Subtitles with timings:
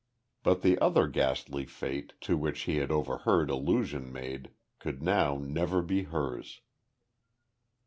[0.41, 5.83] But the other ghastly fate, to which he had overheard allusion made, could now never
[5.83, 6.61] be hers.